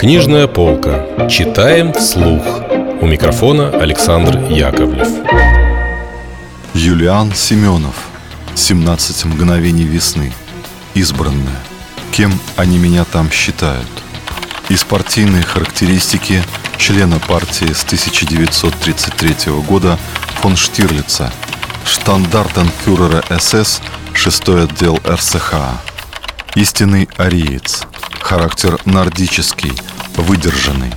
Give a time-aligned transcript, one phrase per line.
[0.00, 1.28] Книжная полка.
[1.28, 2.42] Читаем вслух.
[3.02, 5.06] У микрофона Александр Яковлев.
[6.72, 8.08] Юлиан Семенов.
[8.54, 10.32] 17 мгновений весны.
[10.94, 11.60] Избранная.
[12.12, 13.90] Кем они меня там считают?
[14.70, 16.42] Из партийной характеристики
[16.78, 19.98] члена партии с 1933 года
[20.40, 21.30] фон Штирлица,
[21.84, 23.82] штандартенфюрера СС,
[24.14, 25.78] шестой отдел РСХА.
[26.54, 27.82] Истинный ариец.
[28.30, 29.72] Характер нордический,
[30.14, 30.92] выдержанный.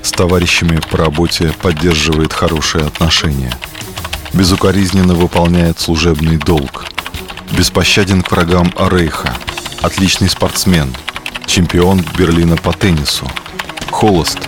[0.00, 3.52] С товарищами по работе поддерживает хорошие отношения.
[4.32, 6.86] Безукоризненно выполняет служебный долг.
[7.52, 9.34] Беспощаден к врагам Рейха.
[9.82, 10.90] Отличный спортсмен.
[11.44, 13.30] Чемпион Берлина по теннису.
[13.90, 14.38] Холост.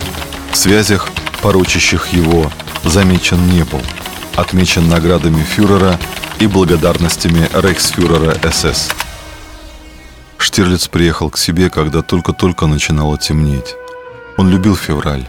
[0.51, 1.09] В связях,
[1.43, 2.51] порочащих его,
[2.83, 3.81] замечен не был.
[4.35, 5.99] Отмечен наградами фюрера
[6.39, 8.89] и благодарностями рейхсфюрера СС.
[10.53, 13.73] Штирлиц приехал к себе, когда только-только начинало темнеть.
[14.37, 15.27] Он любил февраль.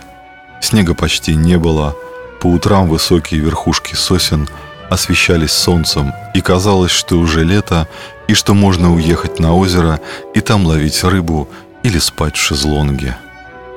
[0.61, 1.97] Снега почти не было.
[2.43, 4.47] По утрам высокие верхушки сосен
[4.91, 7.89] освещались солнцем, и казалось, что уже лето,
[8.29, 9.99] и что можно уехать на озеро
[10.35, 11.49] и там ловить рыбу
[11.83, 13.17] или спать в шезлонге.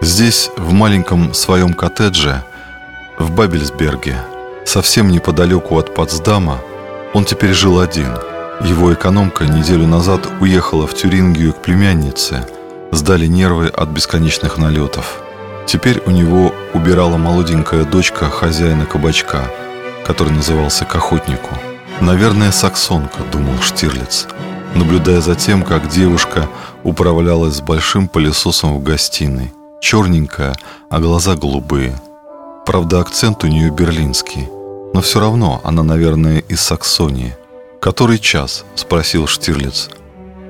[0.01, 2.43] Здесь, в маленьком своем коттедже,
[3.17, 4.17] в Бабельсберге,
[4.65, 6.59] совсем неподалеку от Потсдама,
[7.13, 8.17] он теперь жил один.
[8.61, 12.47] Его экономка неделю назад уехала в Тюрингию к племяннице.
[12.91, 15.21] Сдали нервы от бесконечных налетов.
[15.67, 19.43] Теперь у него убирала молоденькая дочка хозяина кабачка,
[20.05, 21.49] который назывался к охотнику.
[22.01, 24.27] «Наверное, саксонка»,— думал Штирлиц,
[24.73, 26.47] наблюдая за тем, как девушка
[26.83, 29.53] управлялась с большим пылесосом в гостиной.
[29.81, 30.55] Черненькая,
[30.89, 31.95] а глаза голубые.
[32.65, 34.49] Правда, акцент у нее берлинский.
[34.93, 37.35] Но все равно она, наверное, из Саксонии.
[37.87, 39.89] «Который час?»– спросил Штирлиц.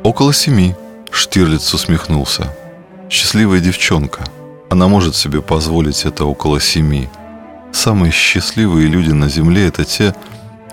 [0.02, 0.74] «Около семи»,–
[1.12, 2.52] Штирлиц усмехнулся.
[3.12, 4.24] «Счастливая девчонка.
[4.72, 7.10] Она может себе позволить это около семи.
[7.72, 10.16] Самые счастливые люди на земле– это те,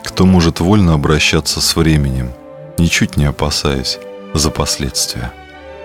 [0.02, 2.32] кто может вольно обращаться с временем,
[2.78, 3.98] ничуть не опасаясь
[4.32, 5.34] за последствия.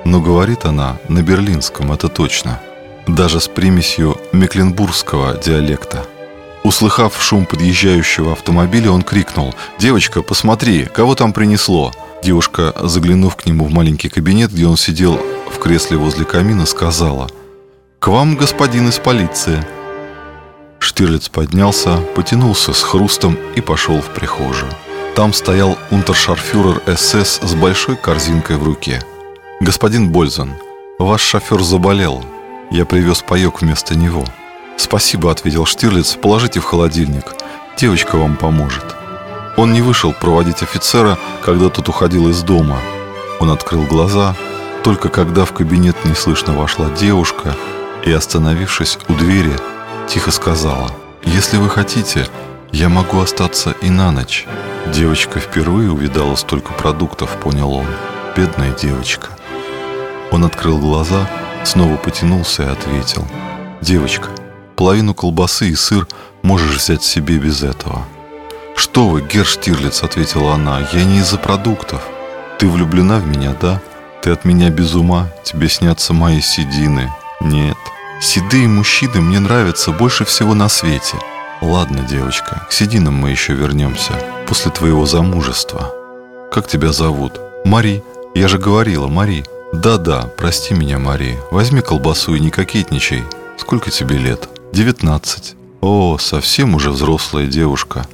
[0.06, 2.62] Но говорит она на берлинском, это точно,
[3.06, 6.06] даже с примесью мекленбургского диалекта–
[6.64, 13.66] Услыхав шум подъезжающего автомобиля, он крикнул «Девочка, посмотри, кого там принесло!» Девушка, заглянув к нему
[13.66, 15.18] в маленький кабинет, где он сидел
[15.50, 17.30] в кресле возле камина, сказала
[18.00, 19.66] «К вам, господин из полиции!»
[20.80, 24.72] Штирлиц поднялся, потянулся с хрустом и пошел в прихожую.
[25.16, 29.02] Там стоял унтершарфюрер СС с большой корзинкой в руке.
[29.62, 30.54] «Господин Бользен,
[30.98, 32.24] ваш шофер заболел.
[32.70, 34.26] Я привез паек вместо него».
[34.80, 37.26] «Спасибо»,— ответил Штирлиц,— «положите в холодильник.
[37.78, 38.96] Девочка вам поможет».
[39.58, 42.80] Он не вышел проводить офицера, когда тот уходил из дома.
[43.42, 44.38] Он открыл глаза,
[44.86, 47.58] только когда в кабинет неслышно вошла девушка
[48.06, 49.52] и, остановившись у двери,
[50.08, 50.90] тихо сказала
[51.26, 52.26] «Если вы хотите,
[52.72, 54.48] я могу остаться и на ночь».
[54.94, 57.88] Девочка впервые увидала столько продуктов, понял он.
[58.34, 59.28] Бедная девочка.
[60.32, 61.30] Он открыл глаза,
[61.66, 63.28] снова потянулся и ответил
[63.82, 64.30] «Девочка,
[64.80, 66.08] Половину колбасы и сыр
[66.42, 68.06] можешь взять себе без этого.
[68.78, 72.02] «Что вы, Герштирлиц»,— ответила она,— «я не из-за продуктов.
[72.58, 73.82] Ты влюблена в меня, да?
[74.22, 77.12] Ты от меня без ума, тебе снятся мои седины.
[77.42, 77.76] Нет,
[78.22, 81.18] седые мужчины мне нравятся больше всего на свете.
[81.60, 84.14] Ладно, девочка, к сединам мы еще вернемся,
[84.48, 85.94] после твоего замужества.
[86.54, 87.34] Как тебя зовут?
[87.66, 88.02] Мари.
[88.34, 89.44] Я же говорила, Мари.
[89.74, 91.38] Да-да, прости меня, Мари.
[91.52, 93.26] Возьми колбасу и не кокетничай.
[93.58, 95.56] Сколько тебе лет?» «Девятнадцать.
[95.82, 98.06] О, совсем уже взрослая девушка.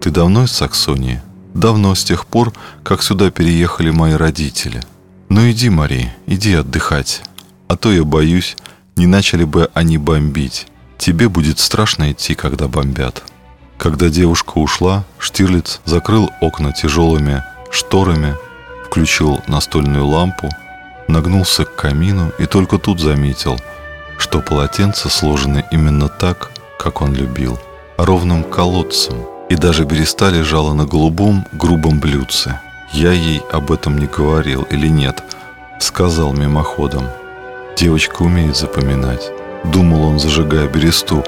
[0.00, 1.22] Ты давно из Саксонии?»
[1.54, 2.52] «Давно, с тех пор,
[2.82, 4.82] как сюда переехали мои родители.
[5.28, 7.22] Ну иди, Мари, иди отдыхать.
[7.68, 8.56] А то я боюсь,
[8.96, 10.66] не начали бы они бомбить.
[10.98, 13.22] Тебе будет страшно идти, когда бомбят».
[13.78, 18.34] Когда девушка ушла, Штирлиц закрыл окна тяжелыми шторами,
[18.86, 20.48] включил настольную лампу,
[21.06, 23.56] нагнулся к камину и только тут заметил–
[24.22, 27.58] что полотенца сложены именно так, как он любил,
[27.96, 29.16] ровным колодцем,
[29.48, 32.60] и даже береста лежала на голубом грубом блюдце.
[32.92, 35.24] Я ей об этом не говорил или нет,
[35.80, 37.08] сказал мимоходом.
[37.76, 39.28] Девочка умеет запоминать.
[39.64, 41.24] Думал он, зажигая бересту.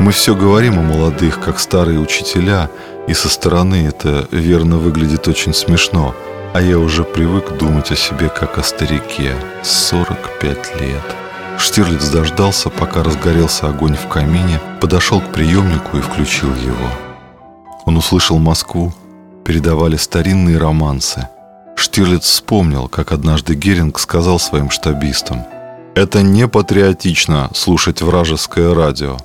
[0.00, 2.68] Мы все говорим о молодых, как старые учителя,
[3.06, 6.12] и со стороны это верно выглядит очень смешно,
[6.52, 9.36] а я уже привык думать о себе как о старике.
[9.62, 11.25] 45 лет.
[11.58, 16.88] Штирлиц дождался, пока разгорелся огонь в камине, подошел к приемнику и включил его.
[17.86, 18.92] Он услышал Москву,
[19.44, 21.28] передавали старинные романсы.
[21.76, 25.44] Штирлиц вспомнил, как однажды Геринг сказал своим штабистам
[25.94, 29.18] Это не патриотично слушать вражеское радио.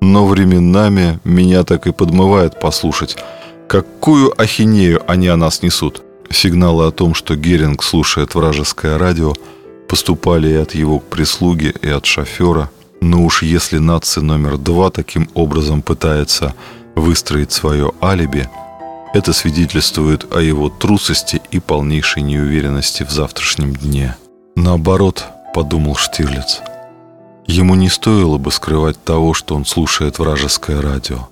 [0.00, 3.16] Но временами меня так и подмывает послушать,
[3.68, 6.02] какую ахинею они о нас несут.
[6.30, 9.34] Сигналы о том, что Геринг слушает вражеское радио,
[9.92, 12.70] поступали и от его прислуги, и от шофера.
[13.02, 16.54] Но уж если нация номер два таким образом пытается
[16.94, 18.48] выстроить свое алиби,
[19.12, 24.16] это свидетельствует о его трусости и полнейшей неуверенности в завтрашнем дне.
[24.56, 26.62] Наоборот, подумал Штирлиц,
[27.46, 31.28] ему не стоило бы скрывать того, что он слушает вражеское радио.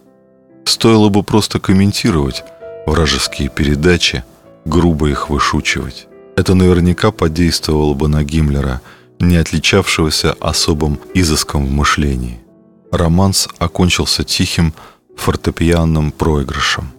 [0.66, 2.44] Стоило бы просто комментировать
[2.86, 4.22] вражеские передачи,
[4.66, 6.08] грубо их вышучивать.
[6.36, 8.80] Это наверняка подействовало бы на Гиммлера,
[9.18, 12.40] не отличавшегося особым изыском в мышлении.
[12.90, 14.72] Романс окончился тихим
[15.16, 16.90] фортепианным проигрышем.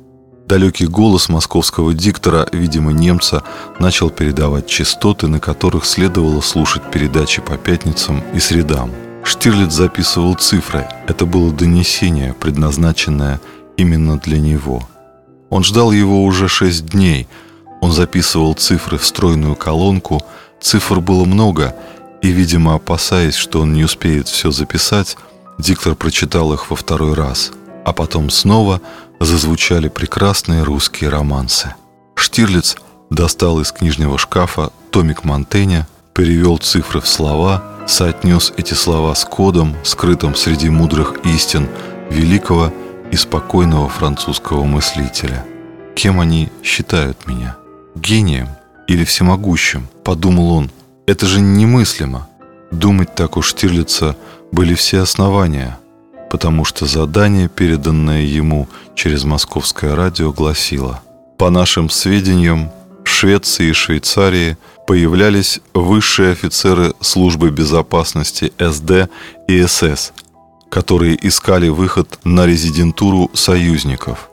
[0.47, 3.43] Далекий голос московского диктора, видимо, немца,
[3.79, 8.91] начал передавать частоты, на которых следовало слушать передачи по пятницам и средам.
[9.23, 10.87] Штирлиц записывал цифры.
[11.07, 13.39] Это было донесение, предназначенное
[13.77, 14.83] именно для него.
[15.49, 17.27] Он ждал его уже шесть дней.
[17.81, 20.23] Он записывал цифры в стройную колонку.
[20.61, 21.75] Цифр было много,
[22.21, 25.17] и, видимо, опасаясь, что он не успеет все записать,
[25.57, 27.51] диктор прочитал их во второй раз.
[27.83, 28.79] А потом снова
[29.19, 31.73] зазвучали прекрасные русские романсы.
[32.15, 32.77] Штирлиц
[33.09, 39.75] достал из книжного шкафа томик Монтэня, перевел цифры в слова, соотнес эти слова с кодом,
[39.83, 41.67] скрытым среди мудрых истин
[42.11, 42.71] великого
[43.11, 45.43] и спокойного французского мыслителя.
[45.95, 47.57] Кем они считают меня?
[47.95, 48.49] Гением
[48.87, 49.87] или всемогущим?
[50.03, 50.71] Подумал он.
[51.07, 52.27] Это же немыслимо.
[52.71, 54.15] Думать так у Штирлица
[54.51, 55.77] были все основания–
[56.31, 61.01] потому что задание, переданное ему через московское радио, гласило
[61.37, 62.71] «По нашим сведениям,
[63.03, 69.09] в Швеции и Швейцарии появлялись высшие офицеры службы безопасности СД
[69.49, 70.13] и СС,
[70.69, 74.30] которые искали выход на резидентуру союзников.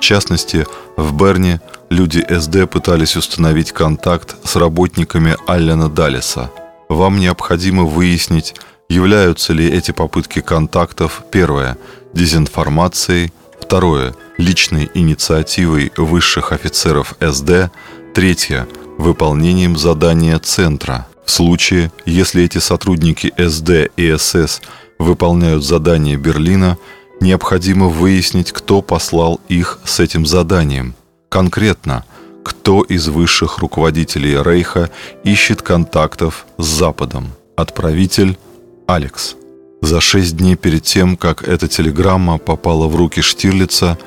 [0.00, 0.66] В частности,
[0.96, 1.60] в Берне
[1.90, 6.50] люди СД пытались установить контакт с работниками Аллена Даллеса.
[6.88, 8.54] Вам необходимо выяснить,
[8.90, 11.78] Являются ли эти попытки контактов, первое,
[12.12, 17.70] дезинформацией, второе, личной инициативой высших офицеров СД,
[18.14, 18.66] третье,
[18.98, 21.06] выполнением задания Центра.
[21.24, 24.60] В случае, если эти сотрудники СД и СС
[24.98, 26.76] выполняют задание Берлина,
[27.20, 30.94] необходимо выяснить, кто послал их с этим заданием.
[31.28, 32.04] Конкретно,
[32.42, 34.90] кто из высших руководителей Рейха
[35.24, 37.32] ищет контактов с Западом.
[37.56, 38.38] Отправитель–
[38.86, 39.36] Алекс.
[39.82, 43.98] За шесть дней перед тем, как эта телеграмма попала в руки Штирлица,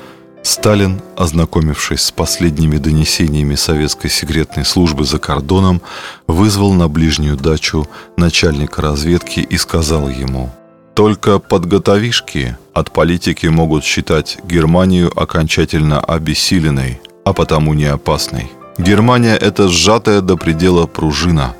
[0.42, 5.80] Сталин, ознакомившись с последними донесениями советской секретной службы за кордоном,
[6.26, 10.52] вызвал на ближнюю дачу начальника разведки и сказал ему
[10.94, 18.50] «Только подготовишки от политики могут считать Германию окончательно обессиленной, а потому не опасной.
[18.78, 21.54] Германия– это сжатая до предела пружина,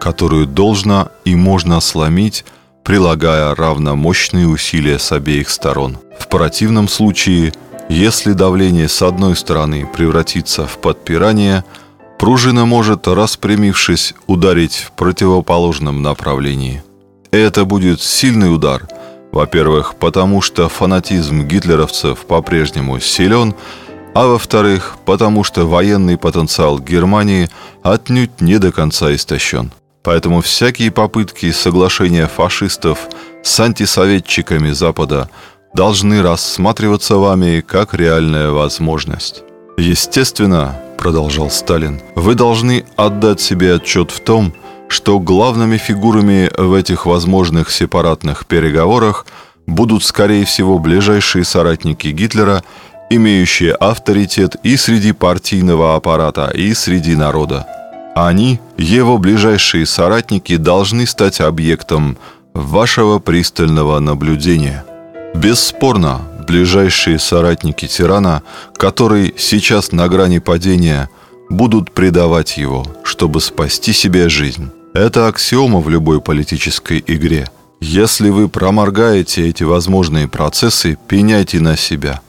[0.00, 2.44] которую должно и можно сломить
[2.88, 5.98] прилагая равномощные усилия с обеих сторон.
[6.18, 7.52] В противном случае,
[7.90, 11.64] если давление с одной стороны превратится в подпирание,
[12.18, 16.82] пружина может, распрямившись, ударить в противоположном направлении.
[17.30, 18.88] Это будет сильный удар,
[19.32, 23.54] во-первых, потому что фанатизм гитлеровцев по-прежнему силен,
[24.14, 27.50] а во-вторых, потому что военный потенциал Германии
[27.82, 29.70] отнюдь не до конца истощен.
[30.02, 33.08] Поэтому всякие попытки соглашения фашистов
[33.42, 35.28] с антисоветчиками Запада
[35.74, 39.42] должны рассматриваться вами как реальная возможность.
[39.76, 44.54] Естественно, продолжал Сталин, вы должны отдать себе отчет в том,
[44.88, 49.26] что главными фигурами в этих возможных сепаратных переговорах
[49.66, 52.64] будут, скорее всего, ближайшие соратники Гитлера,
[53.10, 57.66] имеющие авторитет и среди партийного аппарата, и среди народа.
[58.14, 62.18] Они, его ближайшие соратники, должны стать объектом
[62.54, 64.84] вашего пристального наблюдения.
[65.34, 68.42] Бесспорно, ближайшие соратники тирана,
[68.76, 71.08] который сейчас на грани падения,
[71.50, 74.70] будут предавать его, чтобы спасти себе жизнь.
[74.94, 77.48] Это аксиома в любой политической игре.
[77.80, 82.20] Если вы проморгаете эти возможные процессы, пеняйте на себя.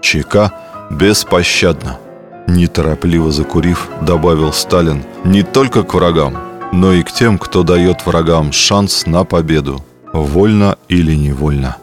[0.00, 0.52] ЧК
[0.90, 1.98] беспощадно.
[2.46, 6.38] Неторопливо закурив, добавил Сталин, не только к врагам,
[6.72, 11.76] но и к тем, кто дает врагам шанс на победу, вольно или невольно.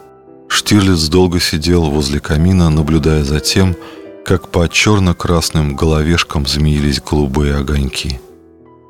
[0.48, 3.76] Штирлиц долго сидел возле камина, наблюдая за тем,
[4.24, 8.20] как по черно-красным головешкам змеились голубые огоньки.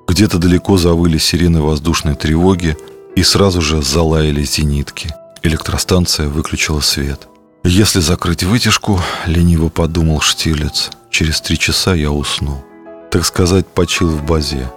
[0.08, 2.76] Где-то далеко завыли сирены воздушной тревоги,
[3.16, 5.08] И сразу же залаяли зенитки.
[5.42, 7.28] Электростанция выключила свет.
[7.64, 12.62] Если закрыть вытяжку, лениво подумал Штирлиц, через три часа я усну.
[13.10, 14.70] Так сказать, почил в базе.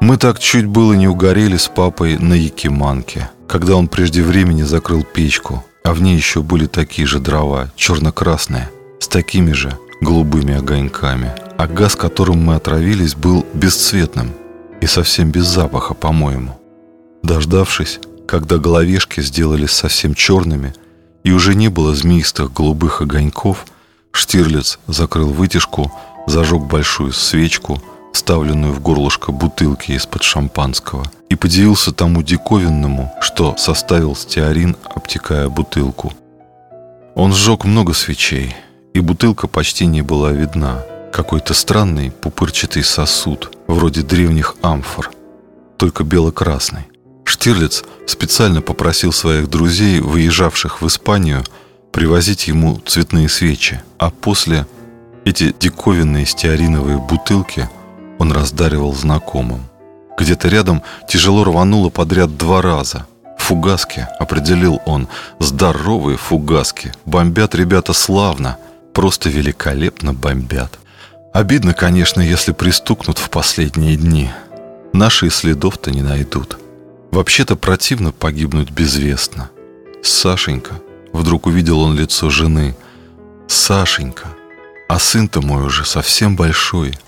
[0.00, 5.02] Мы так чуть было не угорели с папой на Якиманке, когда он прежде времени закрыл
[5.02, 8.70] печку, а в ней еще были такие же дрова, черно-красные,
[9.00, 11.32] с такими же голубыми огоньками.
[11.58, 14.30] А газ, которым мы отравились, был бесцветным
[14.80, 16.58] и совсем без запаха, по-моему.
[17.22, 20.74] Дождавшись, когда головешки сделались совсем черными
[21.24, 23.66] и уже не было змеистых голубых огоньков,
[24.12, 25.92] Штирлиц закрыл вытяжку,
[26.26, 27.82] зажег большую свечку,
[28.12, 36.12] вставленную в горлышко бутылки из-под шампанского, и подивился тому диковинному, что составил стеарин, обтекая бутылку.
[37.14, 38.54] Он сжег много свечей,
[38.94, 40.82] и бутылка почти не была видна.
[41.12, 45.10] Какой-то странный пупырчатый сосуд, вроде древних амфор,
[45.76, 46.86] только бело-красный.
[47.24, 51.44] Штирлиц специально попросил своих друзей, выезжавших в Испанию,
[51.92, 54.66] привозить ему цветные свечи, а после
[55.24, 57.68] эти диковинные стеариновые бутылки
[58.18, 59.62] он раздаривал знакомым.
[60.18, 63.06] Где-то рядом тяжело рвануло подряд два раза.
[63.38, 66.92] Фугаски, определил он, здоровые фугаски.
[67.04, 68.58] Бомбят ребята славно,
[68.92, 70.78] просто великолепно бомбят.
[71.32, 74.30] Обидно, конечно, если пристукнут в последние дни.
[74.92, 76.58] Наши и следов-то не найдут.
[77.12, 79.50] Вообще-то противно погибнуть безвестно.
[80.02, 80.80] Сашенька,
[81.12, 82.76] вдруг увидел он лицо жены.
[83.46, 84.28] Сашенька,
[84.88, 86.98] а сын-то мой уже совсем большой.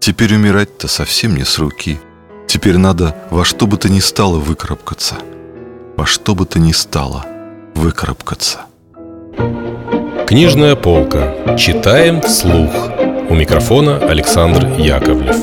[0.00, 1.98] Теперь умирать-то совсем не с руки.
[2.46, 5.16] Теперь надо во что бы то ни стало выкарабкаться.
[5.96, 7.24] Во что бы то ни стало
[7.74, 8.66] выкарабкаться.
[10.26, 11.56] Книжная полка.
[11.56, 13.05] Читаем вслух.
[13.28, 15.36] У микрофона Александр Яковлев.